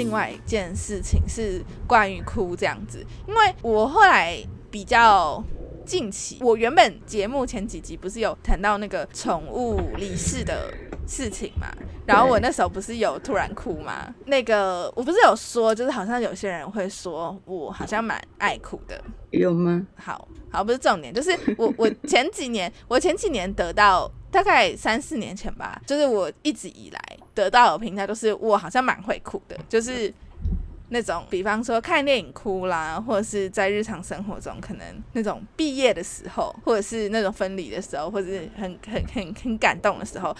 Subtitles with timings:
[0.00, 4.38] 另外一件事情是关于哭这样子，因为我后来
[4.70, 5.42] 比较
[5.84, 10.72] 近期，我原本节目前几集不是有谈到那个宠物离世的
[11.06, 11.66] 事情嘛，
[12.06, 19.86] 然后我那时候不是有突然哭嘛，那个我不是有说，就是好像有些人会说我好像蛮爱哭的，有吗？
[19.96, 27.00] 好好不是重点，就是我我前几年我前几年得到大概三四年前吧，就是我一直以来
[27.34, 30.12] 得到的评价都是我好像蛮会哭的，就是
[30.90, 40.36] 那种比方说看电影哭啦，或者是在日常生活中可能那种毕业的时候，或者是那种分离的时候，或者是很很很很感动的时候。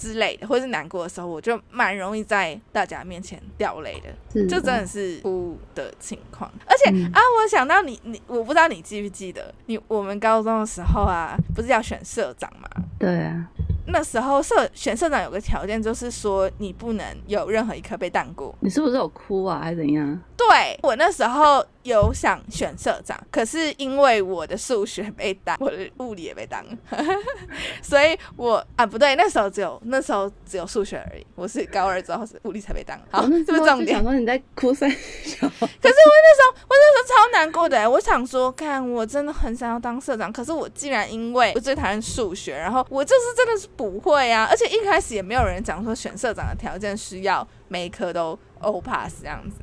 [0.00, 6.48] 之类的，或者是难过的时候，我就蛮容易在大家面前掉泪的，就真的是哭的情况。
[6.64, 12.68] 而且、嗯啊，我想到你，你我不知道你记不记得，你我们高中的时候啊，不是要选社长嘛？
[12.98, 13.48] 对啊，
[13.86, 18.54] 那时候社选社长有个条件，就是说你不能有任何一科被当过。
[18.60, 20.20] 你是不是有哭啊，还是怎样？
[20.36, 26.64] 对我那时候有想选社长，可是因为我的数学被当，我的物理也被当，
[27.82, 31.26] 所以我啊不对，那时候只有那时候只有数学而已。
[31.34, 34.02] 我是高二之后是物理才被当，好，我那这不是重点想。
[34.02, 37.88] 说你在哭三小，可是我那时候，我那时候超难过的、欸。
[37.88, 49.58] 我想说，看我真的很想要当社长，可是我竟然因为我最讨厌数学，然后我就是真的是不会啊，而且一开始也没有人讲说选社长的条件需要每一科都 O pass 这样子。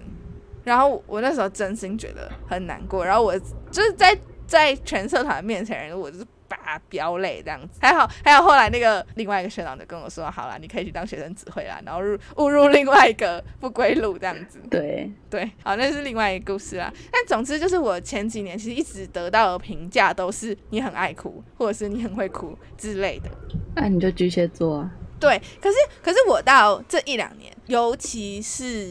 [0.66, 3.38] 然后我那时候真心觉得很难过，然后我
[3.72, 7.80] 就是在在全社团面前，我就是叭飙泪这样子。
[7.82, 14.60] 还好还有后来那个另外一个学长就跟我说，好啦，你可以去当学生指挥啦，然后入误入另外一个不归路这样子。
[14.70, 16.92] 对，对，好，那是另外一个故事啦。
[17.12, 23.30] 但总之就是我前几年其实一直得到的评价都是你很爱哭，或者是你很会哭之类的。
[23.76, 28.88] 那、你就巨蟹座啊，对，可是可是我到这一两年，尤其是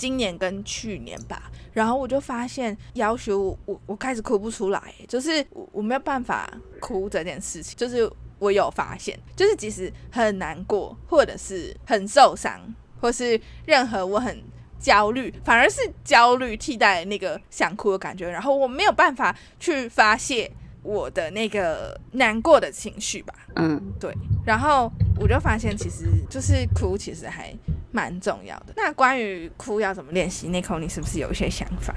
[0.00, 6.50] 今年跟去年吧，然后我就发现，要求我我我开始哭不出来，就是我我没有办法
[6.80, 12.58] 哭这件事情，就是我有发现，就是即使很难过，或者是很受伤，
[12.98, 14.42] 或是任何我很
[14.78, 20.50] 焦虑，反而是焦虑替代那个想哭的感觉，然后我没有办法去发泄
[20.82, 23.34] 我的那个难过的情绪吧。
[23.56, 24.14] 嗯，对，
[24.44, 27.54] 然后我就发现，其实就是哭，其实还
[27.92, 28.72] 蛮重要的。
[28.76, 31.94] 那关于哭要怎么练习，那口你是不是有一些想法？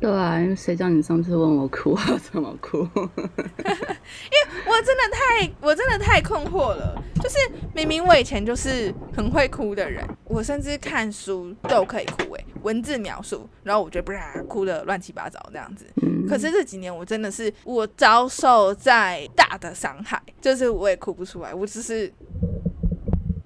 [0.00, 2.78] 对啊，因为谁叫你上次问我哭，我怎么哭？
[2.96, 7.02] 因为我真的太，我真的太困惑了。
[7.22, 7.36] 就是
[7.74, 12.29] 明明我以前就是很会哭的人，我甚至看书都可以哭、欸，
[12.62, 15.86] 文字描述，然后我就啪哭的乱七八糟这样子。
[16.02, 22.12] 嗯，可是这几年我真的是我遭受在大的伤害，就是我也哭不出来，我只是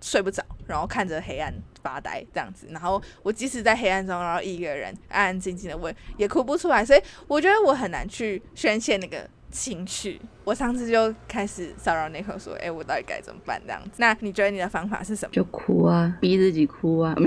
[0.00, 1.52] 睡不着，然后看着黑暗
[1.82, 2.66] 发呆这样子。
[2.70, 6.84] 然后我即使在黑暗中，然后一个人安安静静的，我也哭不出来。
[6.84, 10.20] 所以我觉得我很难去宣泄那个情绪。
[10.42, 13.90] 我上次就开始骚扰那口说：“哎、我到底该怎么办？”这样子。
[13.98, 15.32] 那你觉得你的方法是什么？
[15.32, 17.14] 就哭啊，逼自己哭啊，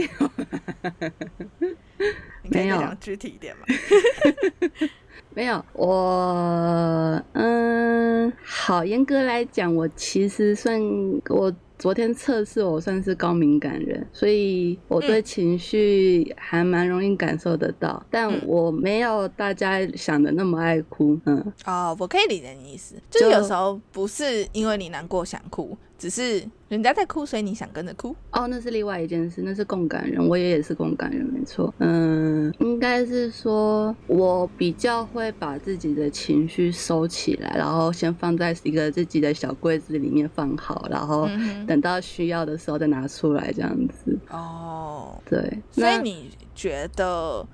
[2.49, 3.65] 没有，没有具体一点嘛？
[5.33, 10.79] 没有，我嗯，好，严格来讲，我其实算
[11.29, 18.41] 我昨天测试，我算是高敏感人，所以我对嗯情绪还蛮容易感受得到，但嗯。
[18.47, 28.15] 我没有大家想的那么爱哭，嗯，哦，我可以理解你意思，就是就有时候不是因为你难过想哭，只是人家在哭，所以你想跟着哭。
[28.31, 31.73] 哦，那是另外一件事，那是共感人，我也也是共感人，没错。
[31.79, 41.27] 嗯，应该是说我比较会把自己的情绪收起来，然后先放在一个自己的小柜子里面放好，然后
[41.65, 44.17] 等到需要的时候再拿出来，这样子。
[44.29, 47.45] 哦，对，所以你觉得，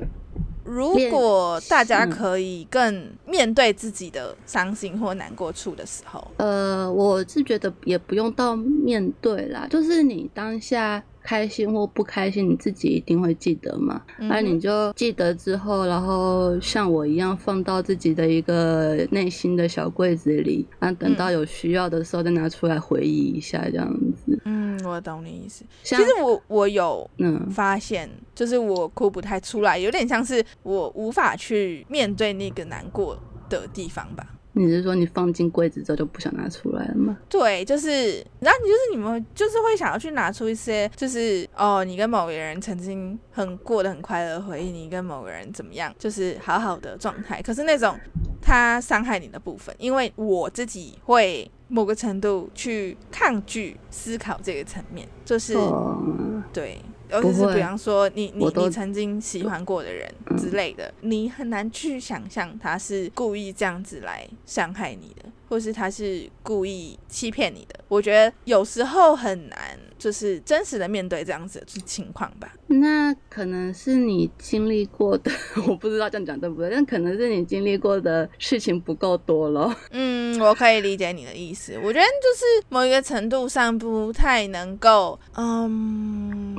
[0.64, 14.02] 如果大家嗯可以更面对自己的伤心或难过处的时候，呃，我是觉得也不用到面对啦，就是你当下开心或不开心，你自己一定会记得嘛。
[14.18, 24.23] 那、嗯你就记得之后，然后像我一样放到自己的一个内心的小柜子里，那等到嗯有需要的时候再拿出来回忆一下，这样子。
[24.46, 25.64] 嗯，我懂你意思。
[25.84, 33.18] 其实我我有嗯，发现，就是我哭不太出来，有点像是我无法去面对那个难过
[33.50, 34.28] 的地方吧。
[34.56, 37.18] 你是说你放进柜子之后就不想拿出来了吗？
[37.28, 47.42] 对，就是，然后你就是你们就是会想要去拿出一些，就是哦，你跟某个人曾经很过得很快乐的回忆，你跟某个人怎么样，就是好好的状态。
[47.42, 47.98] 可是那种
[48.40, 56.00] 他伤害你的部分，因为我自己会某个程度去抗拒思考这个层面，就是、哦，
[56.54, 56.80] 对。
[57.14, 67.80] 尤其是比方说你你你曾经喜欢过的人嗯之类的，你很难去想象他是故意这样子来伤害你的，或是他是故意欺骗你的。
[67.88, 72.54] 我觉得有时候很难，就是真实的面对这样子的情况吧。
[72.68, 75.32] 那可能是你经历过的，
[75.68, 79.72] 我不知道这样讲对不对，但可能是你经历过的事情不够多了。
[79.92, 81.74] 嗯，我可以理解你的意思。
[81.84, 86.56] 我觉得就是某一个程度上不太能够，嗯，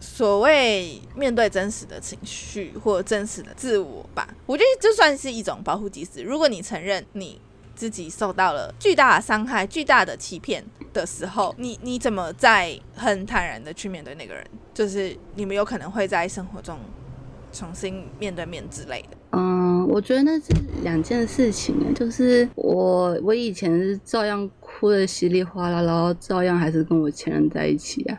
[0.00, 4.34] 所谓面对真实的情绪或真实的自我吧。
[4.46, 6.22] 我觉得这算是一种保护机制。
[6.22, 7.40] 如果你承认你
[7.74, 14.44] 自己受到了巨大的伤害、巨大的欺骗的时候，你你怎么再很坦然的去面对那个人？
[14.74, 16.78] 就是你们有可能会在生活中
[17.52, 19.16] 重新面对面之类的。
[19.32, 20.46] 嗯，我觉得那是
[20.82, 28.18] 两件事情，就是我我以前是照样哭的稀里哗啦，然后照样还是跟我前任在一起啊。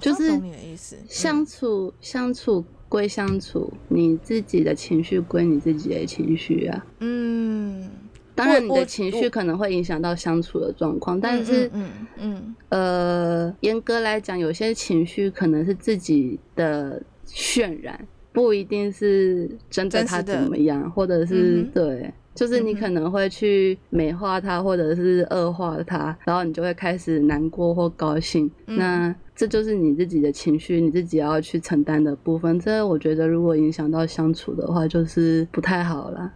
[0.00, 0.96] 就是懂你的意思。
[1.08, 6.86] 相处相处归相处，你自己的情绪归你自己的情绪啊。
[7.00, 7.88] 嗯，
[8.34, 28.50] 当然，你的情绪可能会影响到相处的状况，但是嗯嗯嗯呃，严格来讲，有些情绪可能是自己的渲染，不一定是真的他怎么样，或者是、嗯对，就是你可能会去美化它，或者是恶化它，然后你就会开始难过或高兴。
[28.66, 32.60] 嗯那这就是你自己的情绪，你自己要去承担的部分。
[32.60, 36.32] 这我觉得，如果影响到相处的话，就是不太好了。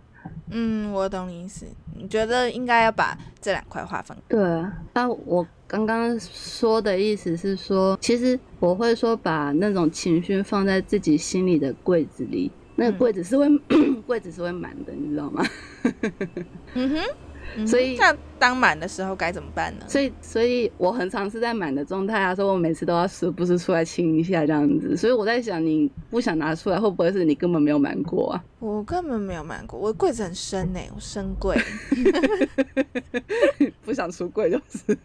[0.50, 1.66] 嗯，我懂你意思。
[1.98, 4.16] 你觉得应该要把这两块划分？
[4.28, 13.46] 对啊，那我刚刚说的意思是说，其实我会说把那种情绪放在自己心里的柜子里，那个嗯柜子是会、
[14.06, 15.44] 柜子是会满的，你知道吗？
[16.75, 16.96] 嗯哼。
[17.56, 19.87] 嗯哼所以那当满的时候该怎么办呢？
[19.88, 24.96] 所以，所以我很常是在满的状态啊，所以我每次都要时不时出来清一下这样子。
[24.96, 28.44] 所以我在想，你不想拿出来，会不会是你根本没有满过啊？
[28.67, 31.57] 我根本没有买过，我柜子很深呢、我深柜。
[33.85, 34.97] 不想出柜就是。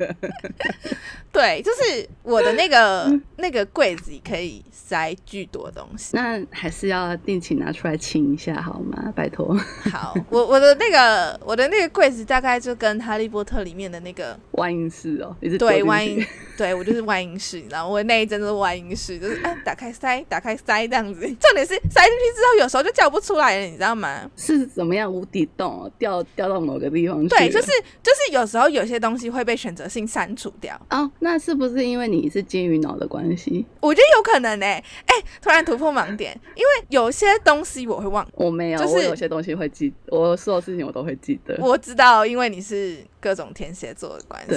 [1.32, 6.10] 对，就是我的那个 那个柜子可以塞巨多东西。
[6.14, 9.14] 那还是要定期拿出来清一下好吗？
[9.16, 9.56] 拜托，
[9.92, 16.26] 好，我我的那个我的那个柜子大概就跟哈利波特里面的那个 万应室哦，你是对，进去万应，
[16.58, 21.22] 对我就是万应室，你知道，我那一阵子是万应室，就是哎，打开塞，打开塞这样子。
[21.22, 24.30] 重点是塞进去之后，有时候就叫不出来了，你知道吗？
[24.36, 27.30] 是怎么样无底洞、哦、掉掉到某个地方去？
[27.30, 27.68] 对，就是
[28.02, 33.66] 就是有时候有些东西会被选择性删除掉，哦，那是不是因为你是金鱼脑的关系？
[33.80, 41.58] 我觉得有可能呢、哎、突然突破盲点，因为有些东西我会忘，我没有，就是我有些东西会记，我所有事情我都会记得。
[41.60, 44.50] 我知道，因为你是各种天蝎座的关系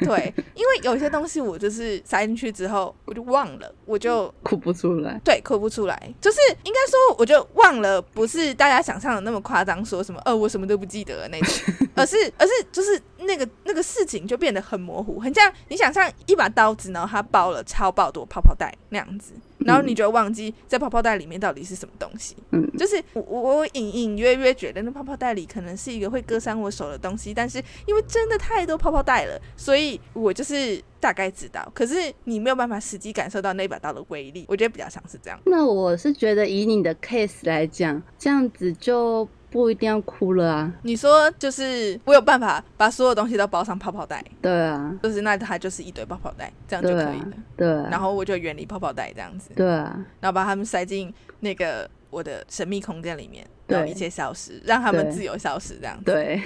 [0.00, 5.18] 对，， 对，因为有些东西我就是塞进去之后我就忘了，我就哭不出来。
[5.24, 31.70] 对，哭不出来，就是应该说，我就忘了，不是大家想象的那么夸张，说什么呃我什么都不记得的那种， 而是而是就是那个那个事情就变得很模糊，很像你想象一把刀子，然后它包了超爆多泡泡袋那样子，然后你就会忘记在泡泡袋里面到底是什么东西，嗯，就是我我我隐隐约约觉得那泡泡袋里可能是一个会割伤我手的东西，但是因为真的太多泡泡袋了，所以我就是大概知道。
[31.74, 35.38] 可是你没有办法实际感受到那把刀的威力，我觉得比较像是这样。
[35.44, 40.72] 那我是觉得以你的 case 来讲，这样子就不一定要哭了啊。
[40.82, 56.04] 你说就是我有办法把所有东西都包上泡泡袋，对啊，就是那它就是一堆泡泡袋，这样就可以了。，对啊，然后我就远离泡泡袋这样子，对啊，然后把它们塞进那个我的神秘空间里面，然后对一切消失，让他们自由消失这样子。
[56.04, 56.42] 对，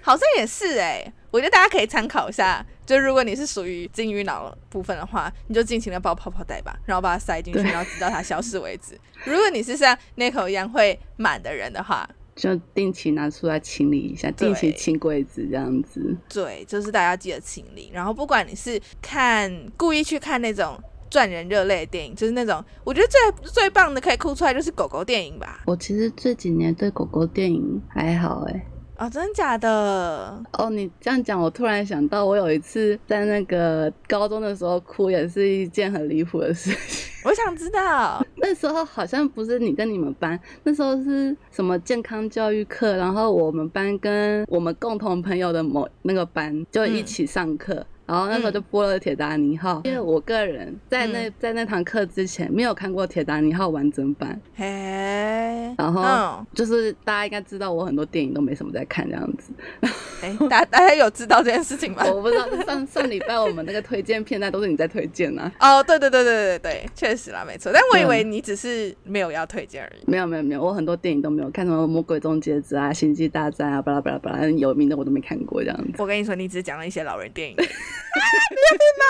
[0.00, 2.64] 好像也是哎、我觉得大家可以参考一下。
[2.84, 8.98] 就如果你是属于金鱼脑部分的话，你就尽情的包泡泡袋吧，然后把它塞进去，然后直到它消失为止。
[9.24, 16.16] 如果你是像 Nico 一样会满的人的话，就定期拿出来清理一下，定期清柜子这样子。
[16.28, 17.90] 对，就是大家记得清理。
[17.92, 20.78] 然后不管你是看故意去看那种
[21.10, 25.62] 赚人热泪的电影，就是那种我觉得最最棒的可以哭出来就是狗狗电影吧。
[25.66, 28.66] 我其实这几年对狗狗电影还好哎、
[28.98, 30.40] 哦，真的假的？
[30.52, 37.12] 哦，你这样讲，我突然想到，我有一次在那个高中的时候哭，也是一件很离谱的事情。
[37.24, 38.24] 我想知道。
[38.36, 47.84] 那时候好像不是你跟你们班，那时候是什么健康教育课，然后我们班跟我们共同朋友的某那个班就一起上课。
[48.12, 59.52] 然后那时候就播了《铁达尼号》，因为我个人在那、嗯在那堂课之前没有看过《铁达尼号》完整版，嘿，然然后嗯，就是大家应该知道我很多电影都没什么在看这样子。
[60.20, 62.04] 哎、大大家有知道这件事情吗？
[62.06, 65.50] 我不知道上 上礼拜我们那个推荐片段都是你在推荐啊。
[65.58, 67.72] 哦，对对对对对对，确实啦，没错。
[67.72, 70.02] 但我以对为你只是没有要推荐而已。
[70.06, 75.94] 没有没有没有，我很多电影都没有看，什么《魔鬼终结者》啊、《星际大战》啊，巴拉巴拉巴拉，有名的我都没看过这样子。
[75.98, 77.56] 我跟你说，你只讲了一些老人电影。
[79.02, 79.06] 啊。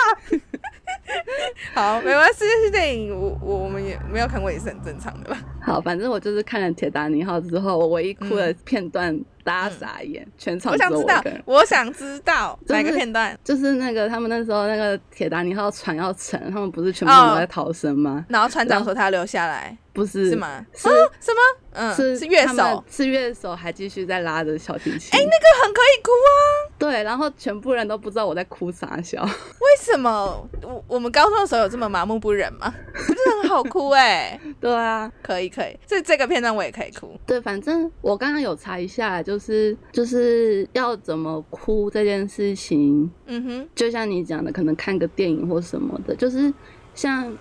[1.73, 5.37] 好，没关系，这些电影我我我们也没有看过，也是很正常的吧。
[5.61, 18.25] 好，反正我就是看了《铁达尼号》之后，我唯一哭的片段，大家傻眼，全场我想知道我想知道就是哪个片段，就是那个他们那时候那个铁达尼号船要沉，他们不是全部都在逃生吗？
[18.29, 20.35] 然后船长说他留下来，不是是？
[20.35, 20.65] 吗？
[20.73, 21.39] 是哦，什么？
[21.75, 25.09] 嗯，是是乐手，是乐手，还继续在拉着小提琴。
[25.11, 26.37] 哎、那个很可以哭啊。
[26.77, 29.23] 对，然后全部人都不知道我在哭啥笑。
[29.23, 32.71] 为什么我我们高中的时候有这么麻木不仁吗？
[32.93, 37.19] 不是很好哭哎、 对啊，可以可以，这这个片段我也可以哭。
[37.25, 46.53] 对，反正我刚刚有查一下，就是就是要怎么哭这件事情，嗯哼，就像你讲的，可能看个电影或什么的，就是
[46.95, 47.35] 像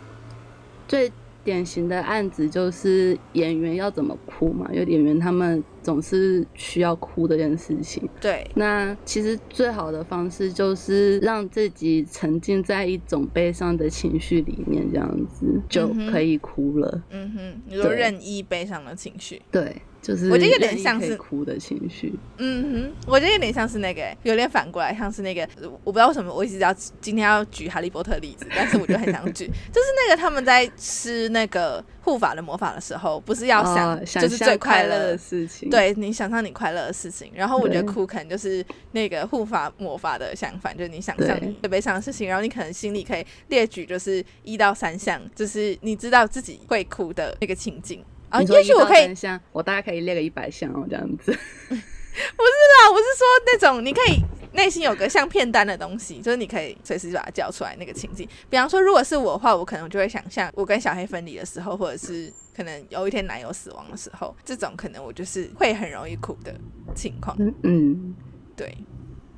[0.87, 1.11] 最
[1.45, 8.09] 典型的案子就是演员要怎么哭嘛，因为演员他们总是需要哭这件事情。
[8.21, 17.03] 对，那其实最好的方式就是让自己沉浸在一种悲伤的情绪里面，这样子就可以哭了。
[17.11, 22.13] 嗯哼，你说任意悲伤的情绪，对，就是我觉得有点像是哭的情绪。
[22.39, 35.71] 嗯哼，我觉得有点像是那个、有点反过来，像是那个，呃我不知道为什么我一直要今天要举哈利波特的例子，但是我就很想举， 就是那个他们在吃那个护法的魔法的时候，不是要想、哦、就是最快乐的事情。
[35.71, 48.05] 对你想象你快乐的事情，然后我觉得哭可能就是那个护法魔法的相反，就是你想象你最悲伤的事情，然后你可能心里可以列举就是一到三项，就是你知道自己会哭的那个情境。
[48.33, 49.15] 啊，也许我可以，
[49.53, 51.31] 我大概可以列个一百项哦，这样子。
[51.33, 51.37] 不
[51.77, 54.19] 是啦，我是说那种你可以
[54.53, 58.29] 内心有个像片单的东西，就是你可以随时就把它叫出来那个情境。
[58.51, 66.55] 比方说，如果是我的话，我可能就会想象我跟小黑分离的时候，或者是可能有一天男友死亡的时候，这种可能我就是会很容易哭的
[66.95, 67.37] 情况。
[67.39, 68.15] 嗯嗯，
[68.57, 68.77] 对，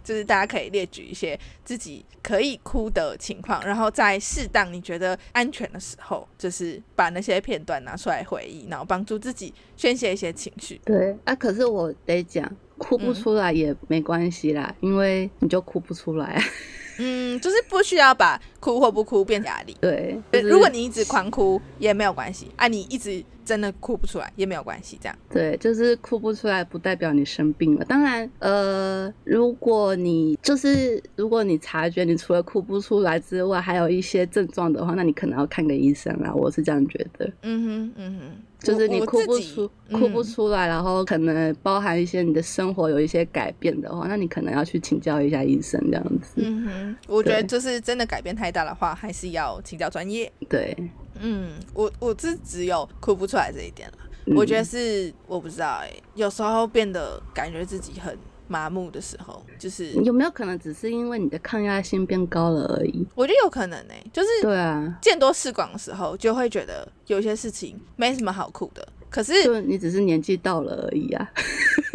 [0.04, 10.80] 就是大家可以列举一些自己可以哭的情况，然后在适当你觉得安全的时候，就是把那些片段拿出来回忆，然后帮助自己宣泄一些情绪。
[10.84, 11.34] 对啊。
[11.34, 16.42] 可是我得讲，哭不嗯出来也没关系啦，因为你就哭不出来啊。
[16.98, 19.76] 嗯，就是不需要把哭或不哭变压力。
[19.80, 25.16] 对，对就是如果你一直狂哭也没有关系啊，你一直真的哭不出来也没有关系，这样。
[25.30, 27.84] 对，就是哭不出来，不代表你生病了。
[27.84, 36.32] 当然，呃，如果你就是如果你察觉你除了哭不出来之外，还有一些症状的话，那你可能要看个医生啦。
[36.34, 46.34] 我是这样觉得，嗯哼，嗯哼，就是你哭不出、哭不嗯出来，然后可能包含一些你的生活有一些改变的话，那你可能要去请教一下医生这样子。
[46.36, 50.30] 嗯哼，我觉得就是真的改变太大的话，还是要请教专业。
[50.48, 50.76] 对，
[51.20, 53.98] 嗯，我我是只有哭不出来这一点了。
[54.26, 58.16] 嗯我觉得是我不知道哎、有时候变得感觉自己很
[58.48, 63.06] 麻木的时候，就是有没有可能只是因为你的抗压性变高了而已？
[63.14, 68.86] 我觉得有可能哎、就是对啊，见多识广的时候，就会觉得有些事情没什么好哭的。
[69.10, 71.30] 可是就你只是年纪到了而已啊。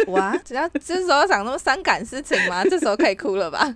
[0.07, 2.63] 哇，只要这时候讲那么伤感事情吗？
[2.69, 3.75] 这时候可以哭了吧？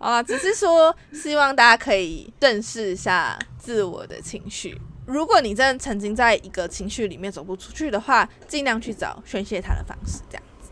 [0.04, 4.80] 啊，只是说希望大家可以正视一下自我的情绪。
[5.06, 10.20] 如果你真的曾经在一个情绪里面走不出去的话，尽量去找宣泄它的方式。
[10.30, 10.70] 这样子，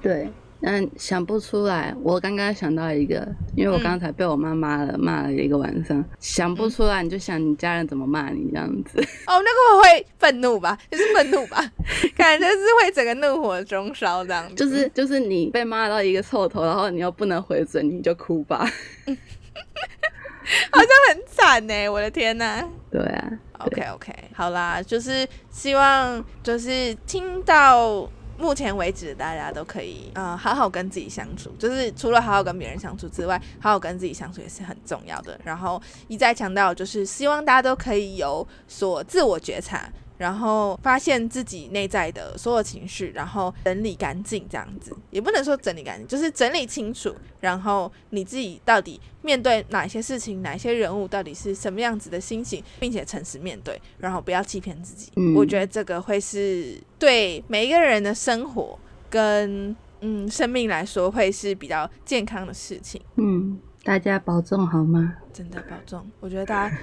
[0.00, 1.94] 对，但想不出来。
[2.02, 3.26] 我刚刚想到一个，
[3.56, 8.98] 因为我嗯刚才被我妈骂了，骂了一个晚上，想不出来，你就想你家人怎么骂你这样子。
[9.26, 11.58] 哦，那个我会愤怒吧，就是愤怒吧，
[12.16, 14.54] 感觉是会整个怒火中烧这样子。
[14.54, 18.64] 就是就是你被骂到一个臭头，然后你又不能回嘴，你就哭吧。
[20.70, 22.64] 好像很惨呢，我的天呐！
[22.90, 28.08] 对啊，OK OK，好啦，就是希望就是听到
[28.42, 35.38] 目前为止，大家都可以呃好好跟自己相处，就是除了好好跟别人相处之外，好好跟自己相处也是很重要的。
[35.44, 39.88] 然后一再强调，就是希望大家都可以有所自我觉察。
[40.22, 47.12] 然后发现自己内在的所有情绪，然后整理干净，这样子也不能说整理干净，就是整理清楚。
[47.40, 55.10] 然后你自己到底面对哪些事情、哪些人物，到底是什么样子的心情，并且诚实面对，然后不要欺骗自己。
[55.16, 58.78] 嗯我觉得这个会是对每一个人的生活
[59.10, 63.02] 跟嗯生命来说，会是比较健康的事情。
[63.16, 65.16] 嗯，大家保重好吗？
[65.32, 66.76] 真的保重，我觉得大家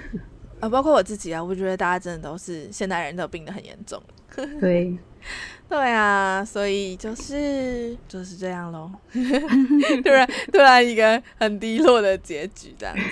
[0.60, 4.00] 啊，包括我自己啊，我觉得大家真的都是现代人都病得很严重。
[4.60, 4.96] 对，
[5.68, 8.90] 对啊，所以就是就是这样喽。
[10.04, 13.02] 突然突然一个很低落的结局这样子。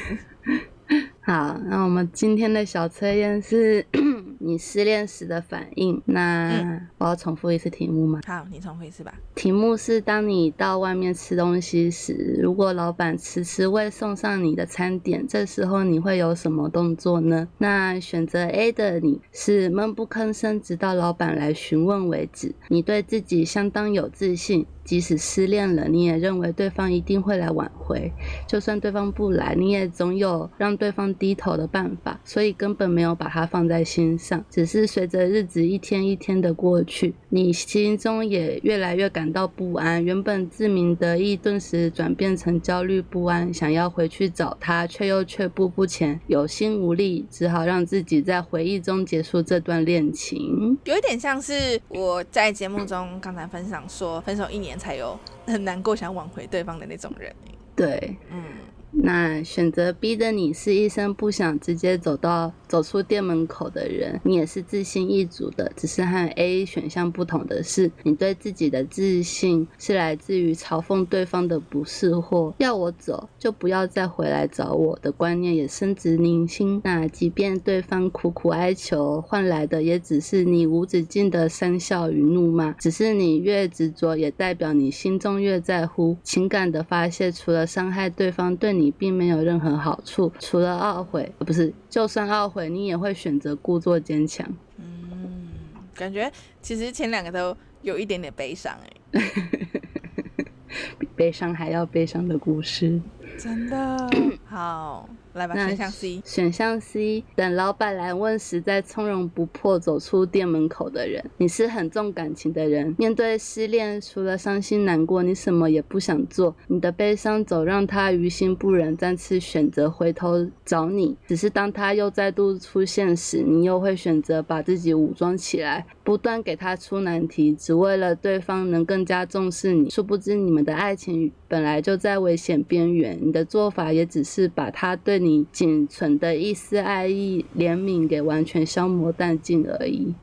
[1.28, 3.84] 好，那我们今天的小测验是
[4.40, 6.00] 你失恋时的反应。
[6.06, 8.20] 那我要重复一次题目吗？
[8.26, 9.12] 好，你重复一次吧。
[9.34, 17.46] 题目是：当你到外面吃东西时，如果老板迟迟未送上你的餐点，这时候你会有什么动作呢？
[17.58, 22.54] 那选择 A 的你是闷不吭声，直到老板来询问为止。
[22.68, 24.64] 你对自己相当有自信。
[24.88, 28.10] 即使失恋了，你也认为对方一定会来挽回。
[28.46, 34.42] 就算对方不来，你也总有让对方低头的办法，所以根本没有把它放在心上。
[34.48, 40.02] 只是随着日子一天一天的过去，你心中也越来越感到不安。
[40.02, 50.78] 原本自鸣得意，顿时转变成焦虑不安，想要回去找他，却又却步不前，有心无力，只好让自己在回忆中结束这段恋情。
[50.84, 54.77] 有一点像是我在节目中刚才分享说，分手一年。
[54.78, 57.34] 才有很难过，想挽回对方的那种人。
[57.74, 58.67] 对，嗯。
[58.90, 76.80] 那选择 B 的你是一生不想直接走到走出店门口的人，你也是自信一族的，只是和 A 选项不同的是，你对自己的自信是来自于嘲讽对方的不是或，要我走就不要再回来找我的观念也深植宁心。
[76.82, 82.72] 那即便对方苦苦哀求，换来的也只是你无止境的讪笑与怒骂。
[82.72, 88.77] 只是你越执着，也代表你心中越在乎情感的发泄，除了伤害对方，对。
[88.78, 94.46] 你并没有任何好处，除了懊悔，不是，就算懊悔，你也会选择故作坚强。
[94.76, 95.48] 嗯，
[95.94, 96.30] 感觉
[96.62, 98.78] 其实前两个都有一点点悲伤，
[99.12, 99.20] 哎，
[100.98, 103.00] 比悲伤还要悲伤的故事，
[103.38, 104.08] 真的
[104.44, 105.08] 好。
[105.38, 106.20] 来吧，选项 C。
[106.24, 111.24] 选项 C，等老板来问时，再从容不迫走出店门口的人。
[111.38, 116.54] 你是很重感情的人，面对失恋，除了伤心难过，你什么也不想做。
[116.66, 121.16] 你的悲伤走让他于心不忍，再次选择回头找你。
[121.28, 129.88] 只是当他又再度出现时，你又会选择把自己武装起来，不断给他出难题，只为了对方能更加重视你。
[129.88, 133.16] 殊不知，你们的爱情本来就在危险边缘。
[133.22, 135.27] 你的做法也只是把他对你。
[135.28, 140.14] 你仅存的一丝爱意、怜悯给完全消磨殆尽而已。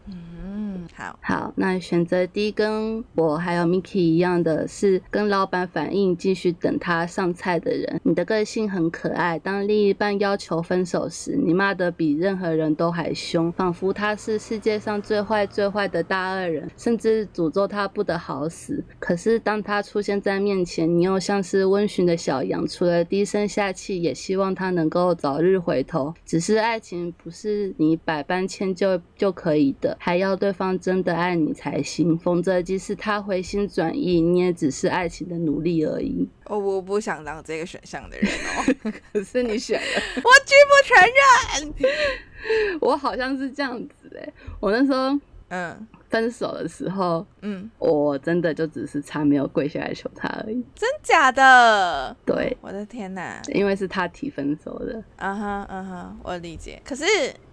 [0.97, 7.99] 好好，那选择 D 跟我还有 Miki 一样的是跟老板反映，继续等他上菜的人。
[8.03, 18.81] 你的个性很可爱，当另一半要求分手时，你骂得比任何人都还凶，仿佛他是世界上最坏最坏的大恶人，甚至诅咒他不得好死。
[18.97, 26.13] 可是当他出现在面前，你又像是温驯的小羊，除了低声下气，也希望他能够早日回头。
[26.25, 30.79] 只是爱情不是你百般迁就就可以的，还要对方。
[30.85, 36.29] 真的爱你才行，否则即使他回心转意，你也只是爱情的奴隶而已。
[36.43, 38.91] 哦，我不想当这个选项的人哦。
[39.11, 42.79] 可是你选了， 我拒不承认。
[42.81, 45.87] 我好像是这样子哎，我那时候嗯。
[46.07, 50.63] 分手的时候，嗯，我真的就只是差没有跪下来求他而已。
[50.73, 52.15] 真假的？
[52.25, 53.41] 对，我的天哪！
[53.53, 55.03] 因为是他提分手的。
[55.17, 56.79] 嗯哼，嗯哼，我理解。
[56.85, 57.03] 可是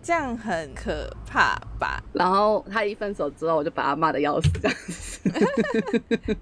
[0.02, 2.02] 这样很可怕吧？
[2.12, 6.36] 然后他一分手之后，我就把他骂的要死，这样子。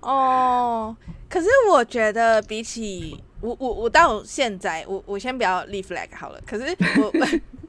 [0.00, 0.96] 哦，
[1.28, 6.40] 可是我觉得比起我，我，我到现在，我，我先不要立 flag 好了。
[6.46, 7.12] 可是我。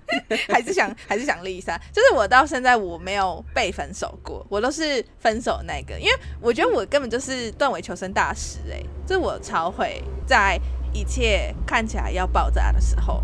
[0.49, 10.59] 还是想还是想立一下，就是我到现在我没有被分手过，我都是分手那个，因为我觉得我根本就是断尾求生大师哎，就是我超会在
[10.91, 13.21] 一切看起来要爆炸的时候，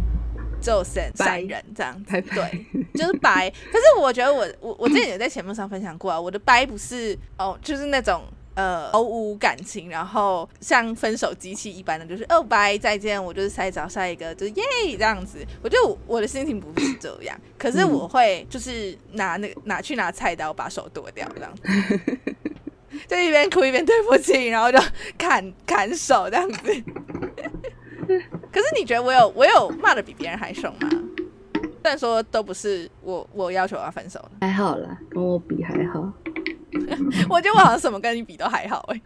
[0.65, 3.49] 就先闪人这样，对，就是掰。
[3.71, 8.23] 可是我觉得我我我之前有在节目上分享过啊，我的掰不是哦，就是那种。
[8.55, 14.63] 呃，毫无感情，然后像分手机器一般的，就是哦拜再见，我就是再找下一个，就是耶
[14.97, 15.45] 这样子。
[15.61, 22.17] 我觉得我的心情不是这样，可是我会就是拿那个拿去拿菜刀把手剁掉这样子，
[23.09, 24.79] 就一边哭一边对不起，然后就
[25.17, 26.83] 砍砍手这样子。
[28.55, 30.89] 可是你觉得我有我有骂的比别人还凶吗？
[31.83, 36.09] 虽然说都不是我我要求要分手的，还好啦，跟我比还好。
[37.29, 39.01] 我觉得我好像什么跟你比都还好哎，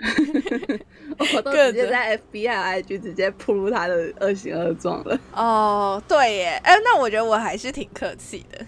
[1.35, 5.19] 我都直接在 FBI IG 直接铺露他的恶行恶状了。
[5.33, 8.65] 哦，对耶，哎，那我觉得我还是挺客气的。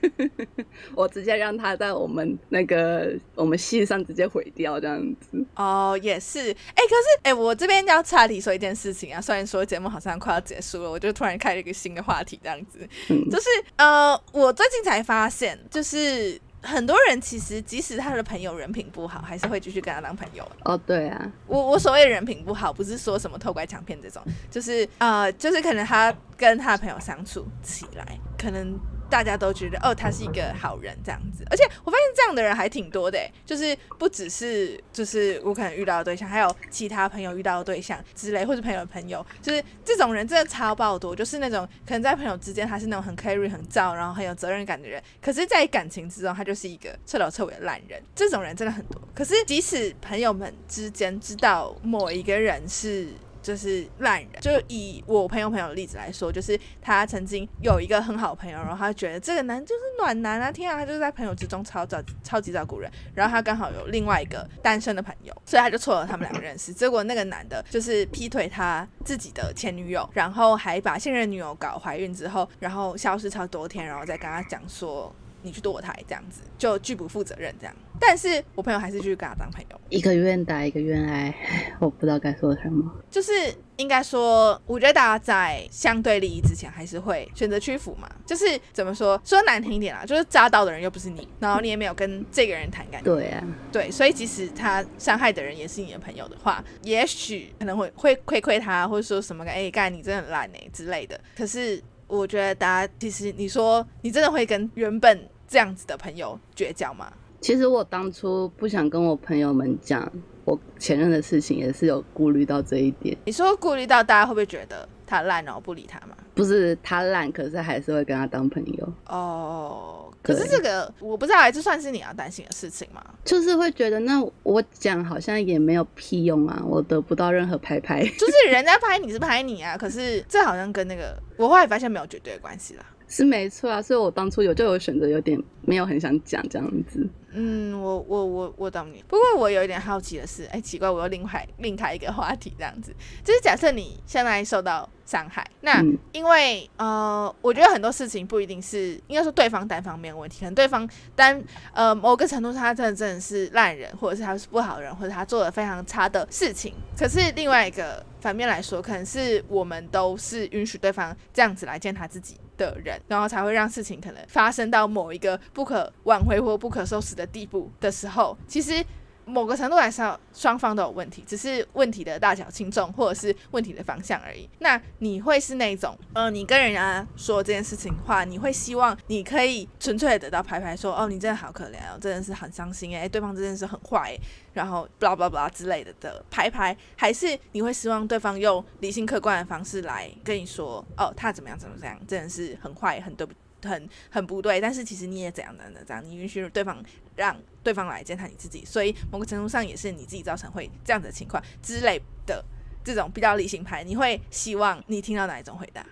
[0.94, 5.44] 我直接让他在我们那个我们系上直接毁掉这样子。
[5.56, 20.46] 哦，也是，哎、可是哎、我这边要岔题说一件事情啊，虽然说节目好像快要结束了，我就突然开了一个新的话题，这样子，嗯就是呃，我最近才发现，就是很多人其实即使他的朋友人品不好，还是会继续跟他当朋友。
[20.64, 31.44] 哦，对啊，我我所谓人品不好，不是说什么偷拐抢骗这种，就是呃，就是可能他跟他的朋友相处起来，可能大家都觉得哦，他是一个好人这样子。
[31.50, 41.16] 而且我发现这样的人还挺多的，就是不只是就是我可能遇到的对象，还有其他朋友遇到的对象之类，或者朋友的朋友，就是这种人真的超爆多。
[41.16, 48.02] 就是那种可能在朋友之间他是那种很 carry 很照，然后很有责任感的人，可是，在感情之中他就是一个彻头彻尾的烂人。
[48.14, 49.00] 这种人真的很多。
[49.14, 53.08] 可是即使朋友们之间知道某一个人是。
[53.48, 66.74] 就是烂人，就以我朋友朋友的例子来说，就是他曾经有一个很好的朋友，然后他觉得这个男就是暖男啊，天啊，他就是在朋友之中超照超级照顾人，然后他刚好有另外一个单身的朋友，所以他就撮合他们两个认识。
[66.74, 77.74] 结果那个男的就是劈腿他自己的前女友，然后还把现任女友搞怀孕之后，然后消失超多天，然后再跟他讲说你去堕胎这样子，就拒不负责任这样。
[78.00, 79.80] 但是我朋友还是继续跟他当朋友。
[79.88, 81.34] 一个愿打一个愿挨，
[81.80, 82.90] 我不知道该说什么。
[83.10, 83.32] 就是
[83.76, 88.08] 应该说，我觉得大家在相对利益之前，还是会选择屈服嘛。
[88.26, 101.18] 就是怎么说，说难听一点啦，就是扎到的人又不是你，然后你也没有跟这个人谈感情，对啊，对，所以即使他伤害的人也是你的朋友的话，也许可能会会亏亏他，或者说什么个哎干你真的很烂哎之类的。
[101.36, 107.12] 可是我觉得大家其实你说你真的会跟原本这样子的朋友绝交吗？
[107.40, 110.10] 其实我当初不想跟我朋友们讲
[110.44, 113.16] 我前任的事情，也是有顾虑到这一点。
[113.26, 116.16] 你说顾虑到大家会不会觉得他烂然后不理他吗？
[116.34, 123.04] 不是他烂，可是还是会跟他当朋友，哦，可是这个我不知道，这算是你要担心的事情吗？
[123.24, 128.04] 就是会觉得那我讲好像也没有屁用啊，我得不到任何拍拍。
[128.04, 132.84] 就是人家拍你是拍你啊，可是这好像跟那个我后来发现没有绝对的关系啦。
[133.08, 137.08] 是没错啊，所以我当初有就有选择，有点没有很想讲这样子。
[137.30, 139.04] 嗯，我我我我懂你。
[139.06, 151.40] 不过我有一点好奇的是，哎，奇怪，我又另外另开一个话题，这样子，就是假设你现在受到伤害，那嗯因为呃，我觉得很多事情不一定是应该说对方单方面的问题，可能对方单
[151.74, 156.74] 呃某个程度上他真的真的是烂人，或者是他是不好人，或者他做了非常差的事情。
[156.98, 168.84] 可是另外一个反面来说，可能是我们都是允许对方这样子来践踏自己的人，然后才会让事情可能发生到某一个不可挽回或不可收拾的地步的时候，其实。
[169.28, 174.48] 某个程度来说，双方都有问题，只是问题的大小轻重，或者是问题的方向而已。
[174.60, 184.18] 那你会是那种，呃，你跟人家说这件事情的话，你会希望你可以纯粹的得到拍拍说，哦，你真的好可怜哦，真的是很伤心哎，对方真的是很坏，
[184.54, 193.32] 然后 blah blah blah 之类的的拍拍，还是你会希望对方用理性客观的方式来跟你说，哦，他怎么样怎么样，真的是很坏，很对不。
[193.64, 196.82] 很很不对，但是其实你也怎样怎样怎样，你允许对方
[197.16, 202.44] 让对方来践踏你自己，所以某个程度上也是你自己造成会这样子的情况之类的
[202.84, 205.84] 这种比较理性派，你会希望你听到哪一种回答？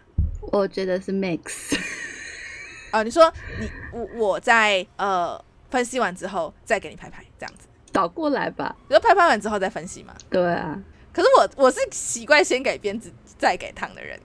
[0.53, 1.77] 我觉得是 mix，
[2.93, 8.77] 啊、 你说你我我在呃分析完之后再给你拍拍这样子，倒过来吧。
[8.89, 10.15] 你说拍拍完之后再分析嘛？
[10.31, 10.81] 对啊，
[11.13, 14.21] 可是我我是习惯先给鞭子再给糖的人，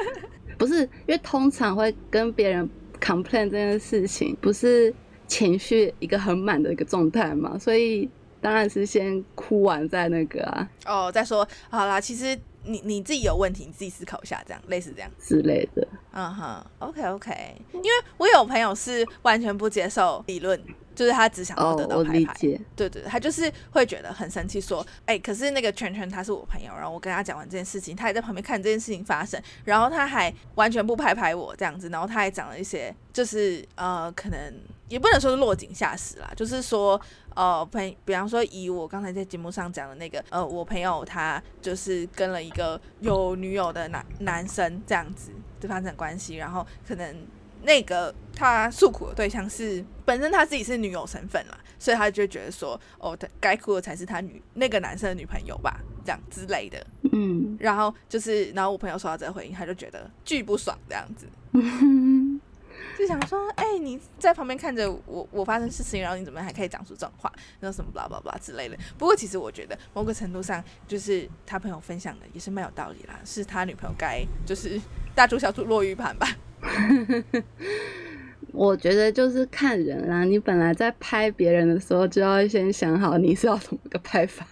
[0.58, 2.68] 不是因为通常会跟别人
[3.02, 4.94] complain 这件事情，不是
[5.26, 8.08] 情绪一个很满的一个状态嘛，所以
[8.40, 10.68] 当然是先哭完再那个啊。
[10.86, 11.46] 哦，再说。
[11.68, 15.10] 好啦，其实你你自己有问题，你自己思考一下，这样类似这样。
[15.20, 15.86] 之类的。
[16.12, 17.32] 嗯哼，OK OK，
[17.72, 20.62] 因为我有朋友是完全不接受理论，
[20.94, 22.34] 就是他只想要哦得，到我拍拍。
[22.76, 34.54] 对，对他就是会觉得很生气，说，哎、可是那个圈圈他是我朋友，然后我跟他讲完这件事情，他也在旁边看这件事情发生，然后他还完全不拍拍我这样子，然后他还讲了一些，就是呃，可能
[34.92, 37.00] 也不能说是落井下石啦，就是说，
[37.34, 47.26] 呃，朋，比方说以我刚才在节目上讲的那个，呃，我朋友他就是跟了一个有女友的男男生这样子就发展关系，然后可能
[47.62, 56.86] 那个他诉苦的对象是本身他自己是女友身份啦，所以他就觉得说，哦，他该哭的才是他女那个男生的女朋友吧，这样之类的。
[57.14, 61.26] 嗯，然后就是，然后我朋友收到这个回应，他就觉得巨不爽这样子，
[63.02, 68.78] 就想说，哎、你在旁边看着我我发生事情，然后你怎么还可以讲出这种话，然后什么 blah blah blah 之类的。
[68.96, 74.80] 不过其实我觉得某个程度上，就是他朋友分享的也是蛮有道理啦，是他女朋友该就是
[75.16, 76.28] 大猪小猪落玉盘吧。
[78.52, 80.22] 我觉得就是看人啦。
[80.22, 84.46] 你本来在拍别人的时候，就要先想好你是要怎么个拍法。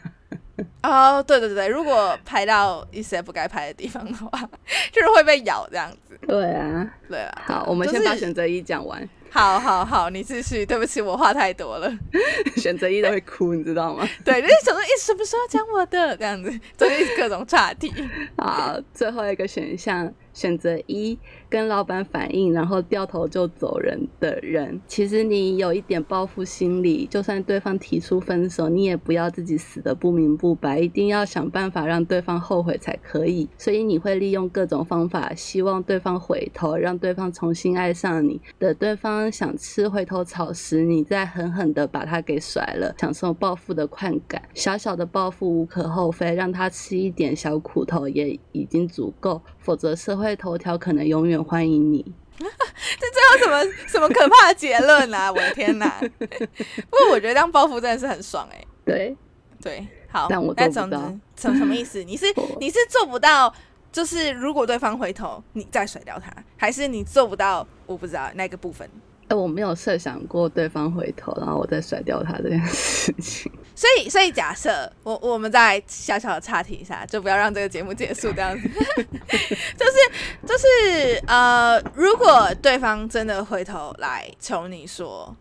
[0.82, 4.50] 哦，对对对，如果拍到一些不该拍的地方的话，
[4.90, 6.09] 就是会被咬这样子。
[6.26, 7.42] 对啊，对啊。
[7.46, 9.08] 好，我们先把选择一讲完。
[9.32, 10.66] 好好好，你继续。
[10.66, 11.92] 对不起，我话太多了。
[12.56, 14.06] 选择一都会哭，你知道吗？
[14.24, 17.92] 对，就是想说，一，什么时候讲我的这样子，就是各种岔题。
[18.36, 20.12] 好，最后一个选项。
[20.32, 21.18] 选择一，
[21.50, 27.06] 跟老板反映，然后掉头就走人的人，其实你有一点报复心理。
[27.10, 33.48] 就算对方提出分手，你也不要自己死的不明不白，一定要想办法让对方后悔才可以。
[33.58, 38.40] 所以你会利用各种方法，希望对方回头，让对方重新爱上你。
[38.58, 44.40] 等对方想吃回头草时，你再狠狠的把他给甩了，享受报复的快感。
[44.54, 49.42] 小小的报复无可厚非，让他吃一点小苦头也已经足够。
[49.60, 52.04] 否则社会头条可能永远欢迎你。
[52.40, 55.30] 这最后什么什么可怕的结论啊！
[55.30, 56.00] 我的天哪！
[56.18, 58.64] 不过我觉得当包袱真的是很爽哎。
[58.82, 59.14] 对
[59.62, 60.26] 对，好。
[60.30, 61.14] 但我做不到。
[61.36, 62.02] 什什么意思？
[62.02, 62.26] 你是
[62.58, 63.52] 你是做不到，
[63.92, 67.66] 就是如果对方回头，你再甩掉他，还是你做不到？
[67.84, 68.88] 我不知道那个部分。
[69.28, 73.52] 哎，我没有设想过对方回头，然后我再甩掉他这件事情。
[73.80, 78.68] 所以，所以假设我我们再小小的岔题一下，就不要让这个节目结束这样子。
[78.68, 85.34] 就是就是呃，如果对方真的回头来求你说，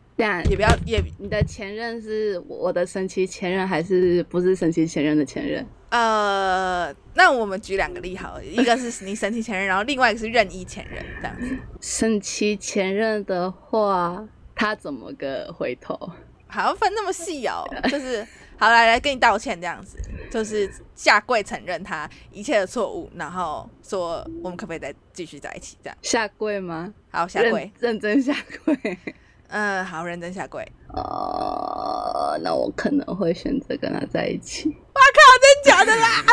[0.49, 5.67] 也不要也你的前任是我的神奇前任，还是不是神奇前任的前任？
[5.89, 11.57] 呃，那我们举两个例好，一个是你神奇前任，然后另外一个是任意前任这样子。
[11.81, 14.25] 神奇前任的话，
[14.55, 16.09] 他怎么个回头？
[16.49, 18.25] 还要分那么细哦，就是
[18.57, 19.97] 好来来跟你道歉这样子，
[20.29, 25.97] 就是下跪承认他一切的错误，然后说我们可不可以再继续在一起这样？
[26.01, 26.93] 下跪吗？
[27.11, 28.35] 好，下跪，认真下
[28.65, 28.97] 跪。
[29.51, 30.63] 嗯，好，认真下跪。
[30.89, 34.69] 哦，那我可能会选择跟他在一起。
[34.69, 36.25] 哇靠，真假的啦？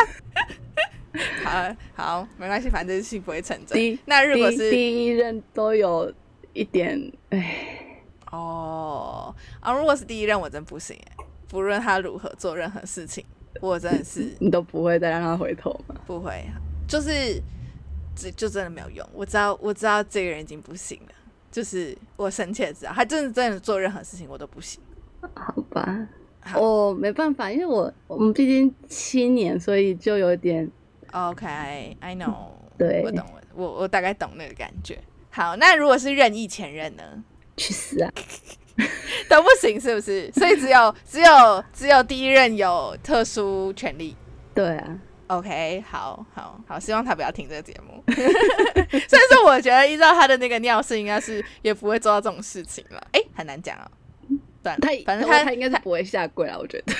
[1.43, 3.97] 好好，没关系，反正事情不会成真。
[4.05, 6.13] 那如果是第一任都有
[6.53, 7.86] 一点，哎，
[8.31, 13.23] 哦啊，如果是第一任，我真不行哎，不论他如何做任何事情，
[13.61, 15.95] 我真的是 你都不会再让他回头吗？
[16.05, 16.45] 不会，
[16.87, 17.41] 就是
[18.15, 19.07] 这就真的没有用。
[19.13, 21.13] 我知道，我知道这个人已经不行了。
[21.49, 24.81] 就是我深切知道，他真的真的做任何事情我都不行。
[25.33, 26.07] 好吧，
[26.55, 30.69] 我没办法，因为我我们毕竟七年，所以就有点。
[31.11, 32.49] OK，I know。
[32.77, 34.99] 对，我懂我，我我大概懂那个感觉。
[35.31, 37.23] 好，那如果是任意前任呢？
[37.57, 38.11] 去死啊！
[39.27, 40.31] 都不行，是不是？
[40.31, 44.15] 所以只有 只有只有第一任有特殊权利。
[44.53, 44.99] 对啊。
[45.27, 48.01] OK，好好好，希望他不要听这个节目。
[48.13, 53.07] 所以说，我觉得依照他的那个尿性，应该是也不会做到这种事情了。
[53.11, 53.91] 哎，很难讲啊。
[54.63, 56.93] 反正他他应该是不会下跪了，我觉得。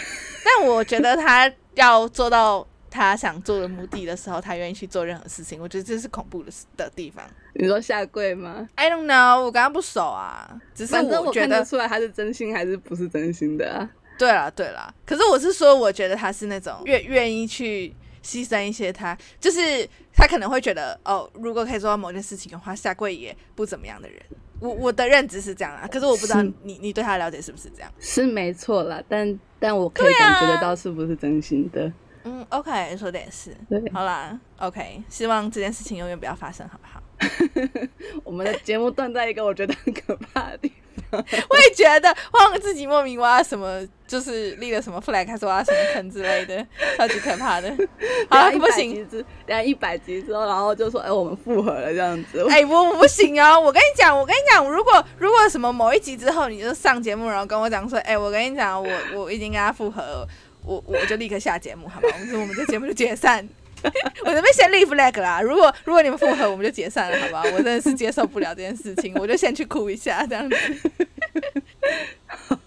[0.43, 5.61] 但我觉得他要做到他想做的目的的时候，他愿意去做任何事情。
[5.61, 7.23] 我觉得这是恐怖的的地方。
[7.53, 10.59] 你说下跪吗？I don't know，我跟他不熟啊。
[10.73, 13.89] 只是我觉得出来他是真心还是不是真心的啊？
[14.17, 17.93] 对了对了，可是我是说，我觉得他是那种愿愿意去。
[18.23, 24.19] 牺牲一些，他就是他可能会觉得哦，如果可以做到某件事情的话，下跪也不怎么样的人。
[24.59, 27.89] 我我的认知是这样啊，可是我不知道你你对他了解是不是这样？
[27.99, 31.89] 是没错啦，但但我可以感觉得到是不是真心的。
[32.27, 33.55] 嗯，OK，说的也是。
[33.93, 37.01] 好啦，OK，希望这件事情永远不要发生，好不好？
[38.25, 40.77] 我们的节目断在一个我觉得很可怕的地方。
[41.11, 47.69] 我也觉得，忘自己莫名挖什么，就是立了什么 flag，还是挖什么坑之类的， 超级可怕的。
[48.29, 52.45] 好了，不行，等下一百集之后，然后就说，哎，我们复合了这样子。
[52.49, 53.57] 哎，我不行哦！
[53.57, 60.27] 我跟你讲，我跟你讲，如果如果什么某一集之后，你就上节目，然后跟我讲说，哎，我跟你讲，我我已经跟他复合，
[60.67, 62.09] 我我就立刻下节目，好吗？
[62.13, 63.47] 我们我们这节目就解散。
[64.25, 67.43] 我准备先立 flag 啦，如果如果你们复合，我们就解散了，好不好？
[67.43, 70.55] 我真的是接受不了这件事情， 我就先去哭一下，这样子。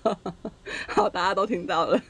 [0.86, 2.00] 好，大家都听到了。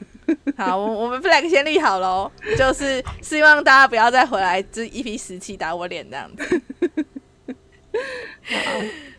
[0.54, 6.60] 好，我我们 flag 先立好喽，就是希望大家不要再回来这一批时期打我脸这样子。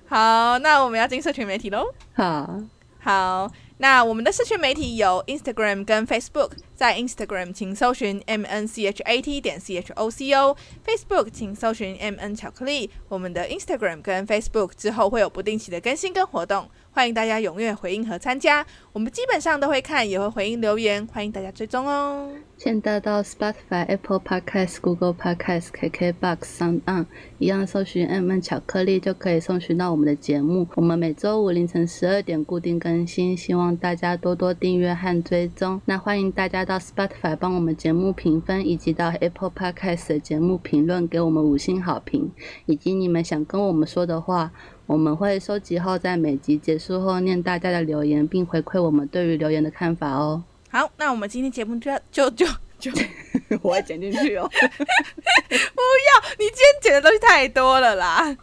[0.08, 1.92] 好，那我们要进社群媒体喽。
[2.14, 2.62] 好，
[3.00, 6.52] 好，那我们的社群媒体有 Instagram 跟 Facebook。
[6.76, 11.96] 在 Instagram 请搜寻 M N C H A T 点 C H O C O，Facebook 请搜寻
[11.98, 12.90] M N 巧克力。
[13.08, 16.70] 我们的 Instagram 跟 Facebook 之后会有不定期的更新跟活动。
[16.94, 22.30] 欢迎大家踊跃回应和参加，我们基本上都会看，也会回应留言，欢迎大家追踪哦。
[22.58, 27.06] 现在到 Spotify、Apple Podcast、Google Podcast、KKBox、Sound On
[27.40, 30.68] 一样搜寻 M N 巧克力就可以搜寻到我们的节目。
[30.76, 35.82] 我们每周五凌晨十二点固定更新，希望大家多多订阅和追踪。
[35.86, 42.32] 那欢迎大家到 Spotify 帮我们节目评分，以及到 Apple Podcast 的节目评论给我们五星好评，
[42.66, 44.52] 以及你们想跟我们说的话。
[44.92, 50.44] 我们会收集后，在每集结束后念大家的留言，并回馈我们对于留言的看法哦。
[50.70, 52.46] 好，那我们今天节目就要就就
[52.78, 52.92] 就，
[53.64, 54.46] 我要剪进去哦。
[54.52, 58.36] 不要，你今天剪的东西太多了啦。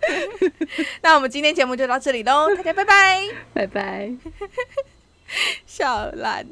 [1.03, 4.11] 那我们今天节目就到这里喽，大家拜拜，拜拜，
[5.67, 6.47] 小兰。